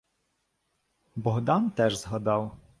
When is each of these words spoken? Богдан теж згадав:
Богдан 1.15 1.69
теж 1.71 1.97
згадав: 2.01 2.57